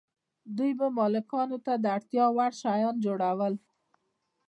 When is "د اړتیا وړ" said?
1.83-2.51